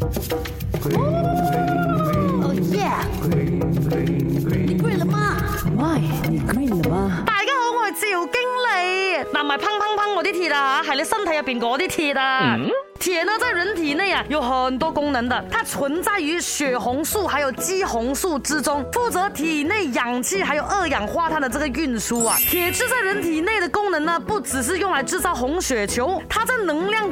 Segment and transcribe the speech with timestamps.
[0.00, 2.86] 哦耶！
[3.28, 3.34] 你
[4.96, 5.36] 了吗
[6.28, 7.22] 你了吗？
[7.26, 8.68] 大家好，我系小经理。
[9.32, 12.56] 嗱，埋砰砰砰，我啲铁啊，系你身体入边嗰啲铁啊。
[13.00, 15.44] 铁呢，在人体内啊，有很多功能的。
[15.50, 22.36] 它存在于血红素还有肌红素之中，负责体内氧气还有二氧化碳的这个运输啊。
[22.38, 27.08] 铁质在人体内的功能呢，不只是用来制造红血球，它在能量。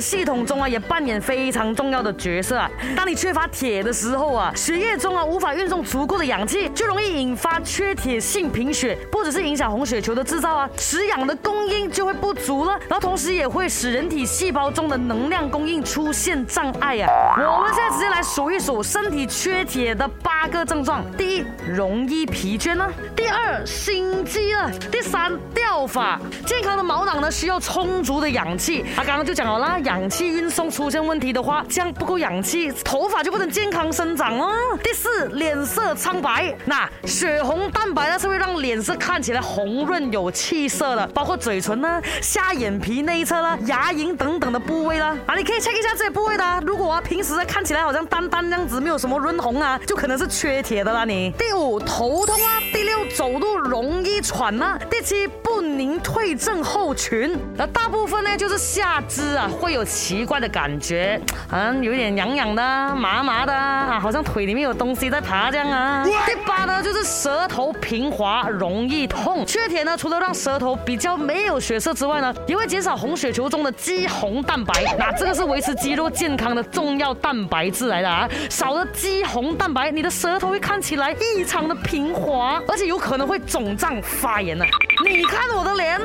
[0.00, 2.70] 系统中啊，也扮演非常重要的角色啊。
[2.96, 8.96] 当你缺乏铁的时候啊，血液中啊无法运送足够的氧气，就容易引发缺铁性贫血。
[9.10, 17.08] 不只是影响红血球的制造啊，食氧的供应就会不足了，然后同时也会使人体细胞中的能量供应出现障碍啊。
[17.36, 27.07] 我们现在直接来数一数身体缺铁的八个症状：第一，容易疲倦啊；第二，心悸了；第三，掉发，健康的毛。
[27.30, 34.52] 需要充足的氧气，啊，刚刚就讲了，啦，氧气运送出现问题的话，这样不够氧气，头发就不能健康生长哦。
[34.84, 45.16] 第四，脸色苍白，那血红蛋白呢，是会让脸色看起来红润有气色的，包括嘴唇呢、下眼皮那一侧呢、牙龈等等的部位啦。
[45.26, 51.04] 啊，你可以 check 一下这些部位的，如果啊，平时看起来好像单单这样子没有什么润红啊，就可能是缺铁的啦。
[51.04, 54.78] 你第五，头痛啊；第六，走路容易喘啊。
[54.90, 56.94] 第七，不宁退症后。
[57.08, 61.18] 群，那大部分呢，就是下肢啊，会有奇怪的感觉，
[61.50, 62.62] 嗯，有点痒痒的、
[62.96, 66.04] 麻麻的啊，好像腿里面有东西在爬这样啊。
[66.04, 69.42] 第八呢，就是舌头平滑，容易痛。
[69.46, 74.74] 缺铁呢，除了让舌头比较没有血色之外呢，也会减少红血球中的肌红蛋白。
[74.98, 84.62] 那这个是维持肌肉健康的重要蛋白质来的啊，少了肌红蛋白，你的舌头会看起来异常的平滑，而且有可能会肿胀发炎呢。
[85.08, 85.98] 你看我的脸。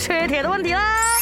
[0.00, 1.19] 缺铁的问题啦。